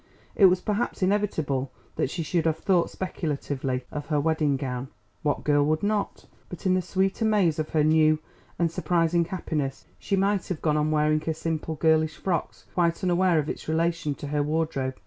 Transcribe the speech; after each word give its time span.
It 0.35 0.45
was 0.45 0.61
perhaps 0.61 1.03
inevitable 1.03 1.71
that 1.95 2.09
she 2.09 2.23
should 2.23 2.47
have 2.47 2.57
thought 2.57 2.89
speculatively 2.89 3.85
of 3.91 4.07
her 4.07 4.19
wedding 4.19 4.57
gown; 4.57 4.87
what 5.21 5.43
girl 5.43 5.63
would 5.65 5.83
not? 5.83 6.25
But 6.49 6.65
in 6.65 6.73
the 6.73 6.81
sweet 6.81 7.21
amaze 7.21 7.59
of 7.59 7.69
her 7.69 7.83
new 7.83 8.17
and 8.57 8.71
surprising 8.71 9.25
happiness 9.25 9.85
she 9.99 10.15
might 10.15 10.47
have 10.47 10.59
gone 10.63 10.75
on 10.75 10.89
wearing 10.89 11.21
her 11.21 11.35
simple 11.35 11.75
girlish 11.75 12.17
frocks 12.17 12.65
quite 12.73 13.03
unaware 13.03 13.37
of 13.37 13.47
its 13.47 13.67
relation 13.67 14.15
to 14.15 14.27
her 14.29 14.41
wardrobe. 14.41 14.97